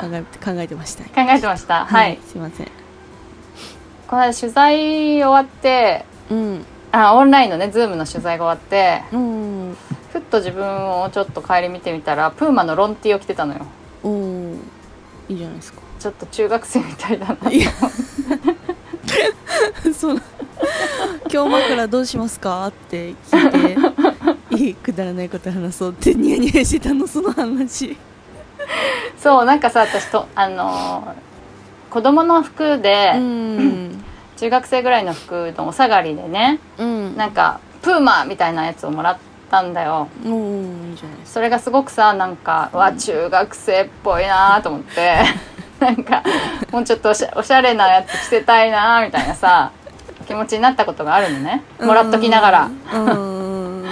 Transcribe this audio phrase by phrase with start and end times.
[0.00, 1.04] 考え考えてました。
[1.04, 1.84] 考えてました。
[1.84, 2.66] はい、すいません。
[4.08, 6.64] この間取材終わってうん。
[6.92, 9.76] あオンラインのねズームの取材が終わってうん。
[10.12, 13.60] ふっと自分をちょっと帰り見てみたらプーマのロンティーを着てたのよ。
[14.02, 14.54] おー。
[15.28, 15.80] いいじゃないですか。
[16.00, 17.50] ちょっと中学生みたいだな。
[17.50, 17.70] いや。
[19.94, 20.22] そう。
[21.32, 22.66] 今日枕どうしますか？
[22.66, 23.50] って聞い
[24.50, 24.56] て。
[24.56, 27.96] いいくだらないこと話そうってニヤニヤしてたのその話
[29.20, 31.30] そうなんかさ私とあのー
[31.90, 34.04] 子供の服で、うん。
[34.36, 37.16] 中学生ぐらいの服のお下がりでねうん。
[37.16, 39.18] なんかプーマみたいなやつをもらっ
[39.50, 40.08] たんだよ。
[41.24, 45.18] それがすごくさなんかうわ中学生っぽいなと思って。
[45.80, 46.22] なんか
[46.70, 49.70] もうちょっとおしゃおしゃれなやつ着せたいなみたいなさ
[50.26, 51.62] 気持ちになったことがあるのね。
[51.78, 52.70] かもらっときながら。
[52.94, 53.84] うん。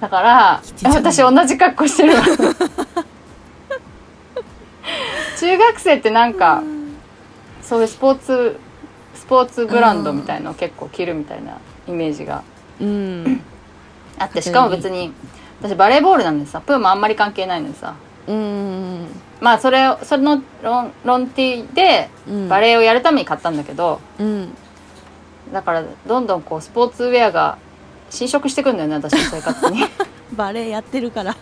[0.00, 2.22] だから私同じ格好してるわ
[5.38, 6.62] 中学生ってなんか
[7.62, 8.58] そういうスポーツ
[9.14, 12.42] スポーツブランドみたいのを結構着るみたいなイメージが
[12.80, 13.40] うん。
[14.18, 15.12] あってしかも別に
[15.60, 17.94] 私バレーボールなんでさプーもあんまり関係ないのにさ。
[18.26, 19.06] うん。
[19.40, 22.48] まあそれをそのロンロンティーでうん。
[22.48, 24.54] バレーをやるために買ったんだけどうん。
[25.52, 27.58] だからどんどんこうスポーツウェアが
[28.10, 29.80] 侵食してくんだよね私の生活に。
[30.36, 31.34] バレエやってるから。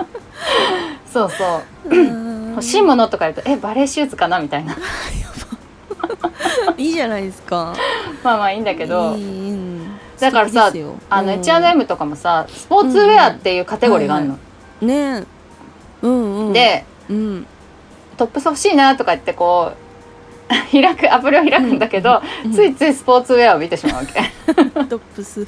[1.10, 2.27] そうそう
[2.58, 4.76] 欲しいものとか言うとえバレーシューズかなみたいな。
[6.76, 7.74] いいじゃないですか。
[8.22, 10.72] まあまあいいんだけどいいうんだからさ
[11.10, 11.40] あのうん。
[11.40, 14.38] H&M とかもさスポーツウェアっていうカテゴリーがあるの、
[14.80, 15.24] ねえ。
[16.02, 16.52] うんうん。
[16.52, 17.46] でうん。
[18.16, 19.78] トップス欲しいなとか言ってこう
[20.72, 22.52] 開くアプリを開くんだけど、うん。
[22.52, 24.14] ついついスポーツウェアを見てしまうわけ。
[24.86, 25.46] トップス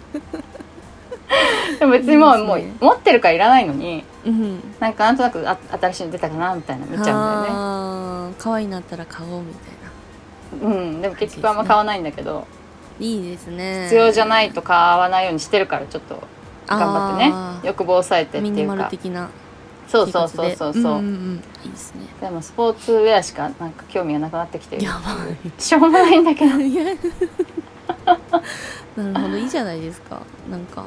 [1.79, 4.75] でも別にもうもう持ってるからいらないのにうん。
[4.79, 8.35] なんかなんとなくあ新しいの出たかなみたいな見ちゃうんだよね。
[8.39, 10.69] 可愛いなったら買おうみたいな。
[10.69, 12.47] うんでも結局あんま買わないんだけど、
[12.99, 13.85] いいですね。
[13.85, 16.23] 必要じゃないと買わないようにしてるからちょっと。
[16.67, 17.35] 頑張ってね。
[17.65, 19.29] 欲望を抑えてってミニマルいうか的な
[19.89, 21.43] そうそうそうそうそう、んんうん。
[21.65, 22.07] いいですね。
[22.21, 24.85] でもスポーツウェアしかなんか興味がなくなってきてる。
[24.85, 25.01] やば
[25.59, 26.57] しょうもないんだけど。
[26.59, 26.69] なる
[28.97, 29.37] ほど。
[29.37, 30.21] いいじゃないですか。
[30.49, 30.85] なんか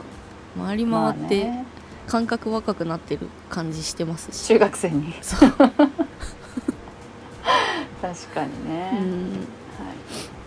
[0.57, 1.65] 回りまあ回ってね。
[2.07, 4.47] 感覚若くなってる感じしてますし。
[4.47, 5.13] 中学生に。
[5.21, 5.77] そう、確
[8.33, 9.47] かにうね、ん。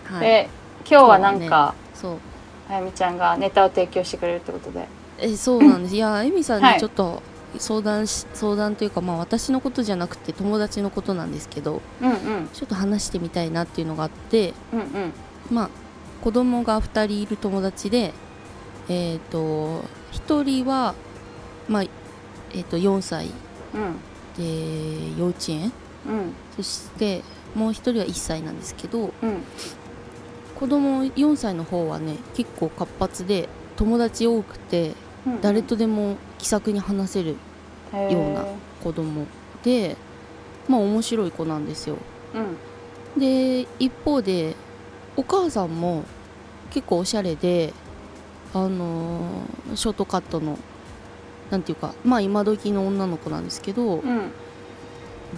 [0.09, 0.13] はい。
[0.13, 0.49] はい、で
[0.89, 2.17] 今日はなんか、そう
[2.69, 4.87] あやみちゃんがネタを提供してくれるってことで。
[5.19, 5.95] えそうなんです。
[5.95, 6.73] いやエミさんはい。
[6.75, 7.23] にちょっと
[7.57, 12.49] 相談し、相談というかまあ私のことじゃなくて友達のことなんですけどうんうん。
[12.53, 15.13] ちょっと話してみたいなっていうのがあってうんうん。
[15.49, 15.69] まあ
[16.23, 18.13] 子供が2人いる友達で
[18.89, 19.83] えっ、と
[20.25, 20.95] 1人は
[21.67, 21.83] まあ
[22.53, 23.27] えっ、と4歳。
[23.73, 23.95] うん。
[24.37, 25.71] で幼稚園。
[26.07, 26.33] うん。
[26.55, 27.23] そして
[27.55, 29.11] もう1人は1歳なんですけどうん。
[30.55, 34.93] 子供4歳の方はね結構活発で友達多くて
[35.25, 35.41] うん。
[35.41, 37.35] 誰とでも気さくに話せる
[37.93, 38.45] ような
[38.83, 39.25] 子供
[39.63, 39.97] で
[40.67, 41.97] まあ面白い子なんですよ。
[43.15, 43.19] うん。
[43.19, 44.55] で一方で
[45.15, 46.03] お母さんも
[46.69, 47.73] 結構おしゃれで
[48.53, 50.57] あのーショートカットの
[51.51, 54.31] なんていうかまあ今時の女の子なんですけどうん。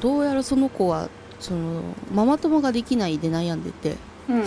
[0.01, 1.09] どうやらその子は
[1.39, 1.81] その
[2.13, 3.95] ママ友ができないで悩んでて
[4.29, 4.43] うん。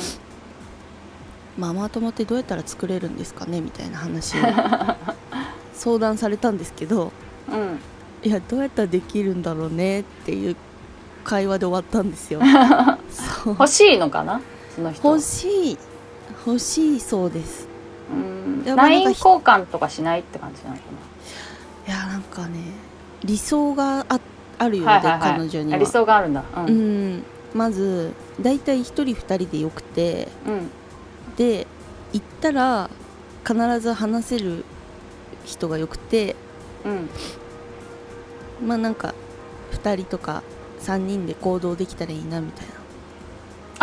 [1.58, 4.40] ママ友ってどうやったら作れるんですかねみたいな話を
[5.74, 7.12] 相談されたんですけど
[7.50, 7.78] うん。
[8.22, 10.56] いやどうやったらできるんだろうねっていう
[11.24, 12.40] 会話で終わったんですよ。
[13.46, 14.40] 欲しいのかな？
[14.74, 15.08] その人。
[15.08, 15.78] 欲しい。
[16.46, 17.68] 欲しいそうです
[18.64, 20.82] LINE 交換とかしないって感じなのか
[21.86, 22.58] いやなんかね
[23.24, 24.20] 理想があ
[24.58, 25.38] あるようで、なはいはいはい。
[25.38, 25.76] 彼女には。
[25.76, 26.44] あ理想があるんだ。
[26.56, 26.64] うん。
[26.64, 27.16] ううん。
[27.18, 27.24] ん
[27.54, 30.28] まず大体1人2人でよくて
[31.36, 31.66] で
[32.12, 32.88] 行ったら
[33.46, 34.64] 必ず話せる
[35.44, 36.34] 人がよくて
[36.84, 37.10] うん。
[38.66, 39.14] まあなんか
[39.72, 40.42] 2人とか
[40.80, 42.74] 3人で行動できたらいいなみたいな。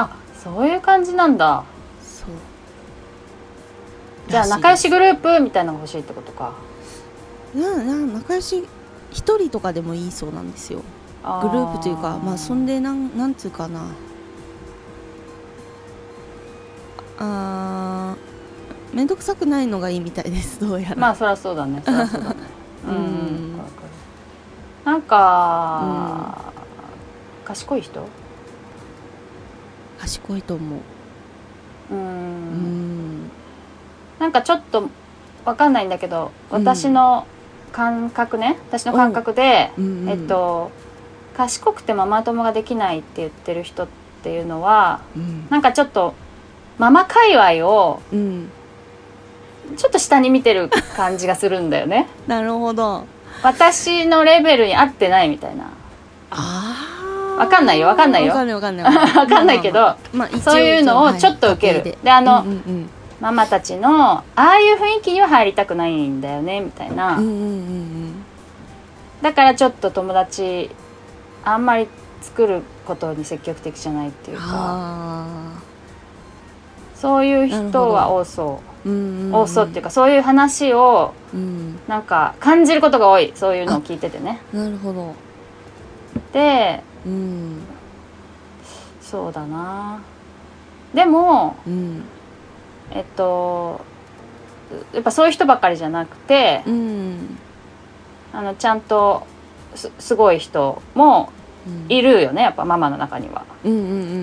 [0.03, 1.63] あそういう感じなんだ。
[2.01, 2.29] そう
[4.29, 6.53] じゃあ仲良しグループみたいなのが欲しいってことか。
[7.55, 8.65] なな仲良し1
[9.11, 10.81] 人とかでもいいそうなんですよ。
[11.23, 13.81] あグループというかまあそんでなんなんつうかな。
[17.17, 20.95] あー面倒くさくないのがいいみたいですどうやら。
[20.95, 21.81] まあそりゃそうだね。
[21.83, 22.35] そりゃそうだね。
[22.87, 22.95] うん。
[22.95, 22.97] う
[23.55, 23.89] んわかる
[24.85, 26.53] なんか、
[27.45, 28.07] 賢い人？
[29.99, 30.79] 賢いと思う。
[31.91, 32.78] ううんん
[34.19, 34.89] なんかちょっと
[35.45, 37.25] わかんないんだけど私の
[37.71, 40.01] 感覚ね、私の感覚で、うん。
[40.01, 40.71] うんえっと
[41.37, 43.87] 賢くてママ友ができないって言ってる人っ
[44.23, 45.47] ていうのはうん。
[45.49, 46.13] なんかちょっと
[46.77, 48.49] ママ界隈をうん。
[49.77, 52.07] ちょっと下に見てる感じがするんだよね。
[52.27, 53.05] なるほど。
[53.43, 55.65] 私のレベルに合ってないみたいな。
[56.31, 58.33] あわかんないよわかんないよ。
[58.33, 59.61] わかんないわかんないわかんない。
[59.63, 61.81] けど、まあまあそういうのをちょっと受ける。
[61.81, 61.97] はい。
[62.03, 62.89] であのうんうん
[63.21, 68.13] ママたちのああいう雰囲気には入りたくないんだよねみたいな、うんうんうんうん。
[69.21, 70.69] だからちょっと友達
[71.43, 71.87] あんまり
[72.21, 74.43] 作ることに積極的じゃないっていうか。
[74.47, 75.59] あ
[76.95, 78.91] そういう人は多そーう。
[78.91, 83.33] んうんうんう多そうっていうかそういう話をうんなんか感じることが多い。
[83.35, 84.39] そういうのを聞いててね。
[84.53, 85.13] なるほど。
[86.31, 87.61] でうん。
[89.01, 89.99] そうだな。
[90.93, 92.03] でもうん
[92.91, 93.81] えっと
[94.93, 97.37] やっぱそういう人ばっかりじゃなくてうん。
[98.33, 99.25] あのちゃんと
[99.75, 101.31] すすごい人も
[101.67, 101.85] うん。
[101.91, 103.43] いるよねやっぱママの中には。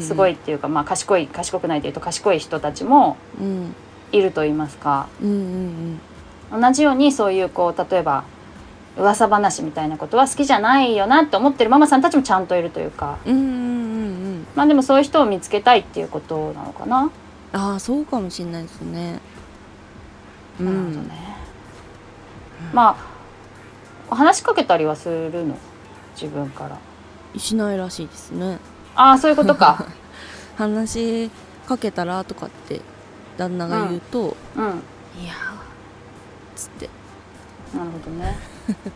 [0.01, 3.75] すごいっていうか、まあ、賢い賢くないというと賢い人たちもうん。
[4.13, 5.09] いると言いますか。
[5.21, 8.23] 同じようにそういうこう例えば
[8.97, 13.19] 噂話みたいなことは好きじゃないよなって思ってるママさんたちもちゃんといるというか。
[14.55, 17.11] まあでもそういう人を見つけたいっていうことなのかな、
[17.53, 19.21] ああそうかもしれないですね。
[20.61, 21.37] うなるほどんね。
[22.73, 22.97] ま
[24.11, 25.57] あ話しかけたりはするの？
[26.15, 26.79] 自分から。
[27.39, 28.59] しないらしいですね。
[28.95, 29.87] ああそういうことか。
[30.57, 31.31] 話し
[31.69, 32.81] かけたらとかって
[33.37, 34.65] 旦那が言うとうん。
[34.65, 34.79] なる
[35.21, 35.37] 「いやー」
[36.57, 36.89] つって。
[37.75, 38.39] ほどね。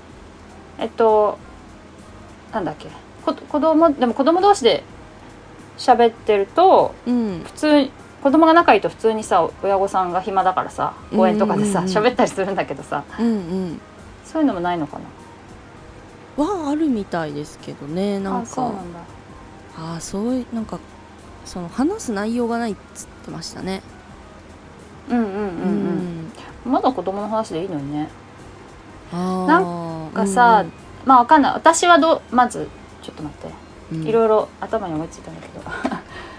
[0.78, 1.38] えっと
[2.52, 2.88] なんだっけ？
[3.24, 4.82] こ子供でも子供同士で
[5.76, 7.42] 喋ってるとうん。
[7.44, 7.90] 普通に
[8.22, 13.30] 子供が仲いいと普通にさ親御さんが暇だからさ公園とかでさうんうんうん喋ったりするんだけどさうんう
[13.72, 13.80] ん。
[14.24, 14.98] そういうのもないのか
[16.36, 16.44] な？
[16.44, 18.72] はあるみたいですけどねなんか。
[19.78, 20.78] ああそういうなんか
[21.44, 23.82] その話す内容がないっつってましたね。
[25.08, 25.38] うんうんうんう
[26.66, 26.72] うん。
[26.72, 28.08] まだ子供の話でいいのにね。
[29.12, 30.64] あなんかさ
[31.04, 31.52] まあわかんない。
[31.54, 32.68] 私はどうまず
[33.02, 33.54] ちょっと待って。
[33.92, 34.06] うん。
[34.06, 35.64] いろいろ頭に思いついたんだけど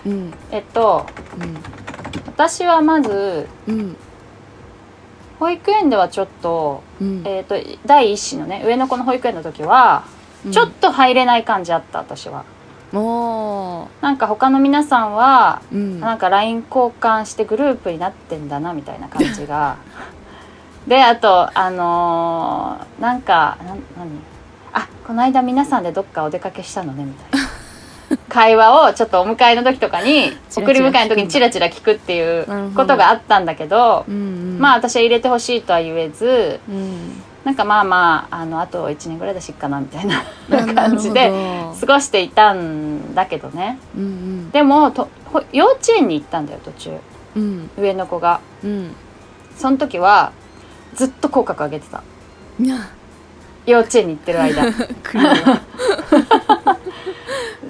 [0.05, 0.33] うん。
[0.51, 1.05] えっと
[2.27, 3.97] 私はまずうんうん
[5.39, 7.23] 保育園ではちょっと,、うん。
[7.25, 7.55] えっと
[7.85, 10.03] 第一子のね上の子の保育園の時は
[10.51, 12.43] ちょっと入れない感じあった私は。
[12.93, 13.87] おー。
[14.01, 15.99] なんか他の皆さんはうん。
[15.99, 19.77] なんか LINE 交換してグループになってんだなみたいな感じが。
[20.87, 24.19] であとあのーなんかなん何？
[24.73, 27.40] あこの間皆さんでどっかお出かけしたのねみたいな
[28.31, 34.17] 会話をちょっとお迎えの時とかに送り迎えの時にチラチラ聞くっていうことがあったんだけどうんう
[34.55, 34.59] ん。
[34.59, 37.21] まあ私は入れてほしいとは言えずうん。
[37.43, 41.29] なんかまあまああのあと1年ぐらいでしっかなみたいな な感じで
[41.77, 43.77] 過ごしていたんだけどね。
[43.95, 46.91] うんでもとほ幼稚園に行ったんだよ途中。
[47.35, 47.69] うん。
[47.77, 48.39] 上の子が。
[48.63, 48.95] うん。
[49.57, 50.31] その時は
[50.95, 52.01] ずっと口角上げてた。
[53.65, 54.63] 幼稚園に行ってる間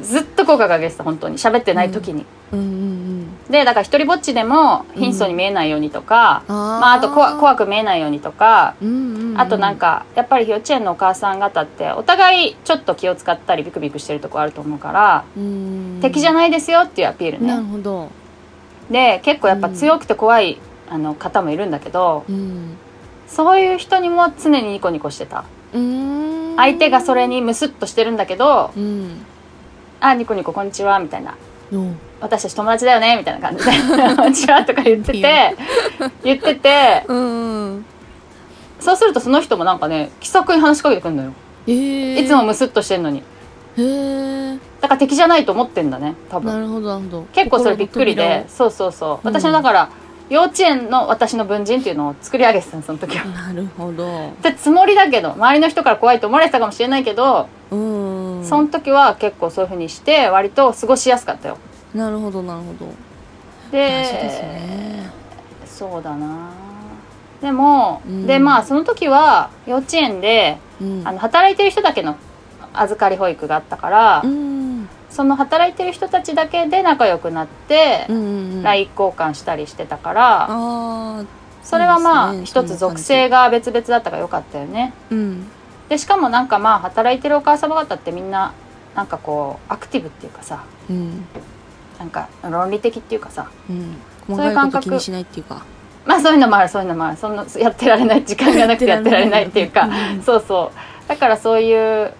[0.01, 1.37] ずっと口角上げてた本当に。
[1.37, 2.59] 喋ってない時に、うん。
[2.59, 3.01] うん
[3.49, 6.55] でだから一人ぼっちでも貧相に見えないようにとか、うん。
[6.55, 9.39] まあ、あと怖怖く見えないようにとかうんうんうん。
[9.41, 15.99] あとなんかやっぱり幼稚園のお母さん方ってお互いちょっと気を使ったりビクビクしてるとこあると思うから、うん。
[16.01, 18.09] 敵じゃないですよっていうアピールなるねほど。
[18.89, 22.77] で結構やっぱ強くて怖い、あの方もいるんだけどうん。
[23.27, 25.43] そういう人にも常にニコニコしてた。
[26.57, 29.25] 相手がそれにムスッとしてるんだけどうん
[30.03, 31.35] 「あニコニコこんにちは」みたいな
[31.71, 33.71] お「私たち友達だよね」みたいな感じで
[34.17, 35.55] 「こんにちは」とか言ってて
[36.23, 37.85] 言っててうんうん
[38.79, 41.33] そうするとその人もなんかね気さくに話しかけてくるのよ。
[41.67, 43.19] えー、いつもムスッとしてんのに。
[43.19, 43.23] へ
[43.77, 46.51] えだから敵じゃないと思ってんだね多分。
[46.51, 47.25] なるほどなるほど。
[47.31, 49.27] 結構それびっくりでそうそうそう。
[49.27, 49.35] うん。
[49.35, 49.89] 私のだから
[50.29, 53.25] 幼稚園の私の文人っていうのを作り上げてたのその時は。
[53.25, 54.31] なるほど。
[54.41, 57.60] でつもりだけど周りの人から怖いと思われてたかもしれないけど、うん
[58.51, 61.57] その時は結構そういうふうにして割と過ごしやすかったよ。
[61.95, 62.87] なるほどなるほど。
[63.71, 65.09] で大事ですね。
[65.65, 66.49] そうだな。
[67.41, 68.27] でも、うん。
[68.27, 71.01] でまあその時は幼稚園でうん。
[71.05, 72.17] あの働いてる人だけの
[72.73, 74.89] 預かり保育があったから、うん。
[75.09, 78.27] その働いてる人たちだけで仲良くなって、うんうんう
[78.59, 81.23] ん、LINE 交換したりしてたから、あ
[81.63, 84.93] それはまあね一つ属性が別々だったからよかったよね。
[85.09, 85.47] ーうん
[85.91, 88.53] でしかもなんかまあ働いてるお母様方ってみんな
[88.95, 91.25] なんかこうアクティブっていうかさうん。
[91.99, 93.97] なんか論理的っていうかさうん。
[94.25, 94.85] そういいう感覚。
[94.85, 95.65] 気にしないっていうか。
[96.05, 97.17] まあそういうのもあるそういうのもある。
[97.17, 99.47] そんなやってられない時間がなくてやってられない。
[99.47, 99.81] っていうか。
[99.81, 100.21] うん。
[100.23, 101.09] そうそう。
[101.09, 102.13] だからそういう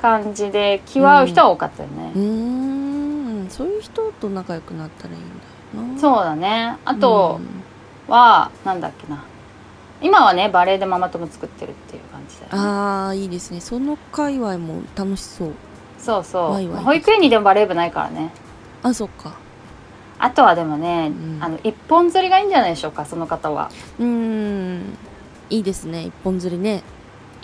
[0.00, 3.46] 感じで気は合う人は多かったよね、うーん。
[3.50, 5.22] そういう人と仲良くなったらいいん
[5.76, 6.00] だよな。
[6.00, 6.76] そうだね。
[6.84, 8.12] あとうん。
[8.14, 9.24] は、なんだっけな
[10.02, 12.68] 今はねバレエでママ友作ってるっていう感じだよね。
[12.68, 13.60] ああいいですね。
[13.60, 15.52] その界隈も楽しそう。
[15.98, 16.76] そうそう。
[16.76, 18.30] 保育園にでもバレー部ないからね。
[18.82, 19.34] あそっか。
[20.18, 21.38] あとはでもね、うん。
[21.40, 23.70] あの一本釣りがいいんじゃないでしょうかその方は。
[23.98, 24.96] うーん。
[25.50, 26.02] いいですね。
[26.02, 26.82] 一本釣りね。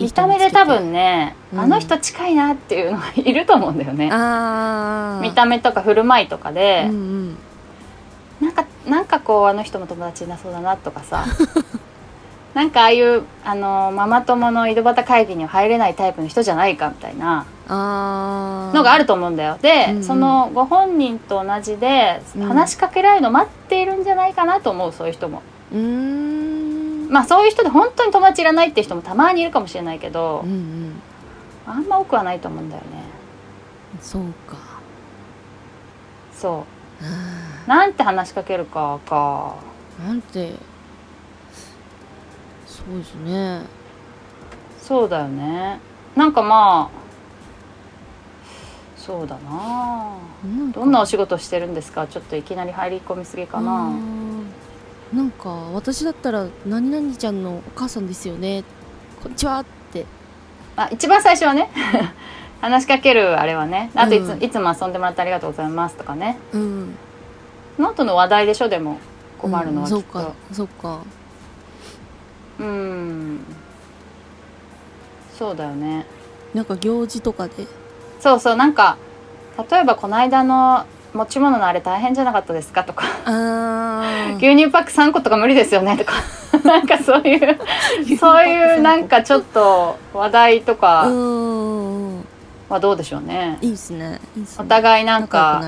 [0.00, 4.10] 見た目で多分ね、うんあの人近いなっていうのがいると思うんだよね。
[4.12, 7.36] ああ見た目とか振る舞いとかで、うん
[8.40, 8.46] うん。
[8.46, 11.24] なんかなんかこうあの人も友達いなそうだなとかさ
[12.58, 19.58] なんかああいうあのママ友の井戸端会議には入れないタイプの人じゃないかみたいなのがあると思うんだよ。
[19.62, 20.02] で、うんうん。
[20.02, 22.48] そのご本人と同じでうん。
[22.48, 25.40] 話しかけられるの待っているんじゃないかなと思うそういう人も。
[25.72, 27.08] うーん。
[27.12, 31.02] まあそういう人で本当に友達いらないって人もたまにいるかもしれないけどうんうん。
[31.64, 33.04] あんま多くはないと思うんだよね。
[34.00, 34.56] そうか。
[36.32, 36.64] そ
[37.00, 37.64] あ。
[37.66, 39.54] うなんて話しかけるかか。
[40.02, 40.54] ーなんて
[42.88, 43.62] そうですね。
[44.80, 45.80] そうだよね。
[46.16, 46.99] なんかまあ
[48.97, 49.50] そうだな。
[50.45, 50.80] なんか。
[50.80, 52.07] どんなお仕事してるんですか？
[52.07, 58.64] ちょっといきなり入り込みすぎかあなーなんか私だったら「何々ちゃんのお母さんですよね。
[59.23, 60.07] こんにちは」って。
[60.76, 61.71] あ一番最初はね
[62.61, 63.90] 話しかけるあれはね。
[63.95, 64.42] あといつ,、うん。
[64.42, 66.38] いつも遊んでもらってありがとうございますとかね。
[66.52, 66.95] うん。
[67.78, 68.68] ノートの話題でしょ？
[68.68, 68.99] でも
[69.38, 69.97] 困るのはきっと。
[69.97, 70.99] うんそうかそうか
[72.58, 73.40] うん。
[75.38, 76.06] そうだよね。
[76.54, 77.66] なんか行事とかで？
[78.20, 78.96] そうそうなんか
[79.70, 80.84] 例えばこの間の
[81.14, 82.84] 持ち物のあれ大変じゃなかったですか？
[82.84, 83.04] とか。
[84.38, 85.96] 牛乳パック3個とか無理ですよね？
[85.96, 86.12] とか。
[86.64, 87.58] なんかそういう
[88.18, 91.06] そういうなんかちょっと話題とうか
[92.68, 93.58] はどうでしょうね。
[93.60, 94.20] いいですね。
[94.36, 95.62] いいですおね互いなんか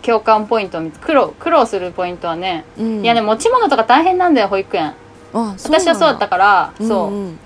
[0.00, 4.86] 共感ポイントを見つ苦労苦労するポイントはね、うん、いやね持ち物とか大変なんだよ保育園。
[4.88, 4.94] あ
[5.32, 7.38] 私はそうだったからそう、んん。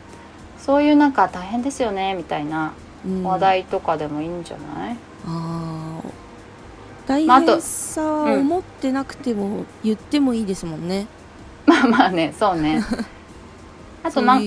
[0.58, 2.72] そういうなんか大変ですよねみたいな
[3.06, 3.22] うん。
[3.22, 7.08] 話題とかでもいいんじゃない、あー。
[7.08, 8.40] 大まああと変さはうん。
[8.40, 11.06] 思ってなくても言ってもいいですもんね、
[11.66, 12.82] まあまあねそうね。
[14.02, 14.42] あそうとなう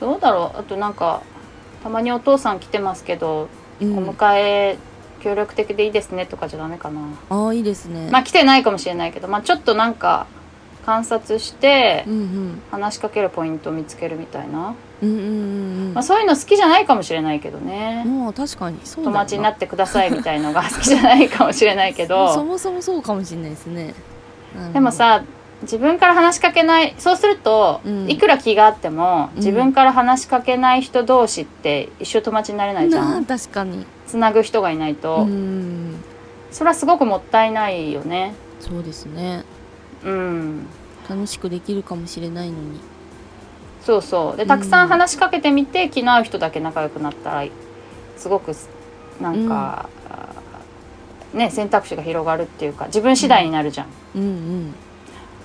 [0.00, 0.58] どうだろう？
[0.58, 1.22] あとなんか
[1.82, 3.48] たまにお父さん来てますけど、
[3.80, 4.78] うん、お迎え
[5.20, 7.00] 協力的でいいですねとかじゃダメかな。
[7.28, 8.08] ああいいですね。
[8.10, 10.26] まあ来てないかもしれないけど、まあ、ちょっとなんか
[10.84, 12.04] 観察して
[12.70, 15.24] 話しかけるポイントを見つけるみたいな、うんうんうん
[15.88, 15.94] うん。
[15.94, 18.78] まあ、そういうの好きじゃないかもしれないけどね、もう確かに。
[18.84, 23.94] そう友達になってくださいみたいのが好きじゃないかもしれないけ そどもそもそうかもしれないですね。
[24.72, 25.22] でもさ
[25.62, 28.10] 自分から話しかけないそうすると、うん。
[28.10, 29.36] いくら気があってもうん。
[29.36, 33.24] 自分から話しかけない人同士って一生友達になれないじゃん。
[33.24, 33.84] 確かに。
[34.06, 36.02] つなぐ人がいないと、うん。
[36.50, 38.34] それはすごくもったいないよね。
[38.60, 39.44] そうですね
[40.04, 40.66] うん。
[41.08, 42.80] 楽しくできるかもしれないのに。
[43.82, 44.36] そうそう。
[44.36, 47.48] でたくさん話しかけてみて、気の合う人だけ仲良くなったら
[48.16, 48.52] すごく
[49.20, 49.88] なんか、
[51.32, 54.74] ね選択肢が広がるっていうか自分次第になるじゃん、うん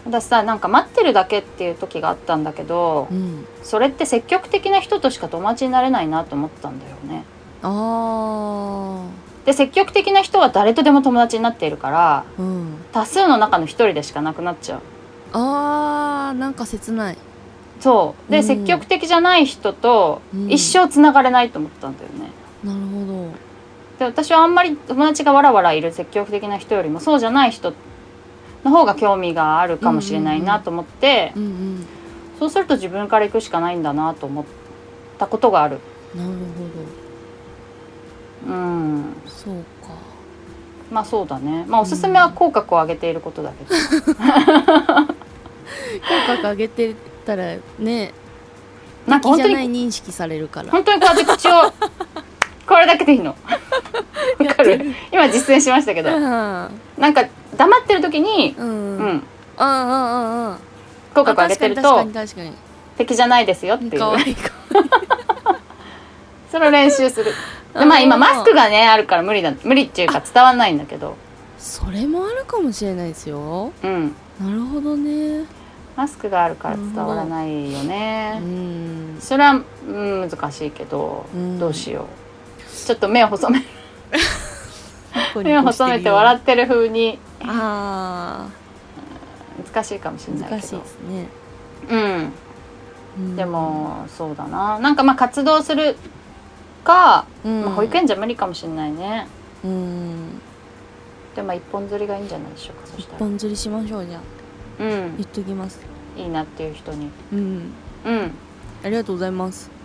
[0.03, 3.17] 私さなんか待ってるだけっていう時があったんだけど、うん。
[3.17, 7.23] うんそれって積極的な人としか友達になれないなと思ったんだよね。
[7.63, 9.07] あ
[9.45, 12.77] で積極的な人は誰とでも友達になっているからあうん。
[12.91, 14.81] 多数の中の一人でしかなくなっちゃう。
[15.33, 17.17] あーなんか切ない。
[17.79, 18.31] そう。
[18.31, 18.43] で、うん。
[18.43, 20.51] 積極的じゃない人とうん。
[20.51, 22.31] 一生つながれないと思ったんだよね、
[22.63, 23.29] なるほど。
[23.99, 27.73] で私はあんまり友達がわらわらいる積極的な人よりもそうじゃない人
[28.63, 31.85] の方が興味があるかもしれないなと思って、うんうん。
[32.39, 34.45] そうすると自分から行くしかないんだなと思っ
[35.17, 35.79] たことがある。
[36.15, 36.31] なる
[38.45, 39.05] うん。
[39.27, 39.89] そうか。
[40.91, 41.65] まあそうだね。
[41.67, 44.15] まあおすすめは口角を上げていることだけど、口
[46.27, 48.13] 角上げてたらね
[49.07, 50.69] なんか本当にない認識されるから。
[50.71, 51.51] 本当にこうやって口を
[52.67, 53.31] これだけでいいの。
[53.31, 53.35] わ
[54.55, 54.93] かる？
[55.11, 56.09] 今実践しましたけど。
[56.11, 57.25] あなんか
[57.57, 58.69] 黙ってる時にーうん。
[58.69, 59.07] ううん。
[59.17, 59.23] ん
[59.57, 60.57] ああああ
[61.13, 62.51] 口角上げてるとに確かに
[62.97, 64.01] 敵じゃないですよっていう。
[66.51, 67.31] それを練習する
[67.79, 71.17] でまあ今マスクがねあるから無理だ無理っていうか伝わんないんだけど。
[71.57, 73.73] それもあるかもしれないですよ。
[73.83, 74.15] うん。
[74.39, 75.45] なるほどね。
[75.95, 79.17] マスクがあるから伝わらないようねん。
[79.19, 81.59] それは、うん、難しいけど、うん。
[81.59, 82.85] どうしよう。
[82.85, 83.63] ちょっと目を細め
[85.43, 87.17] 目を細めてっ笑ってる風に。
[87.41, 88.47] あ
[89.73, 90.61] 難しいかもしれーないけど。
[90.61, 91.27] 難しいですね、
[91.89, 92.33] うん。
[93.17, 93.35] うん。
[93.35, 94.79] で、もそうだな。
[94.79, 95.97] なんかまあ活動する
[96.85, 97.61] か、うん。
[97.63, 99.27] まあ、保育園じゃ無理かもしれないね。
[99.63, 100.39] うん。
[101.35, 103.19] でもまあ一本釣りがいいんじゃないでしょうかそしたら一。
[103.19, 104.21] 本釣りしましょうじゃあ。
[104.79, 105.17] うん。
[105.17, 105.81] 言っときます。
[106.15, 107.09] いいなっていう人に。
[107.33, 107.73] うん。
[108.05, 108.31] うん。
[108.83, 109.69] ありがとうございます。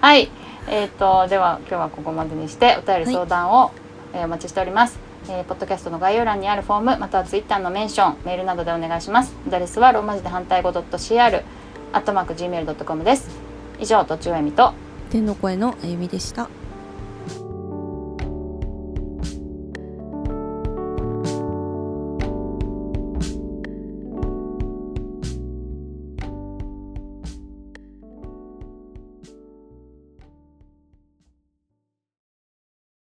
[0.00, 0.30] はい。
[0.70, 3.72] えー、とでは今日はここまでにしてお便り相談を、
[4.12, 4.98] えーお待ちしております、
[5.28, 9.34] えーポッドキャストの概要欄にあるフォームまたはツイッターのメンションメールなどでお願いします。
[9.46, 11.42] アドレスはローマ字で反対語 .cr
[11.92, 13.28] アットマーク gmail.com です。
[13.78, 14.74] 以上とちおえみと
[15.08, 16.57] 天の声のあゆみでした。